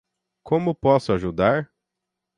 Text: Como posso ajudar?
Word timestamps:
Como 0.41 0.73
posso 0.73 1.13
ajudar? 1.13 1.71